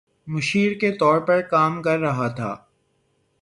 مشیر 0.27 0.73
کے 0.79 0.91
طور 0.91 1.19
پر 1.19 1.41
کام 1.41 1.81
کر 1.81 1.99
رہا 1.99 2.27
تھا 2.27 2.55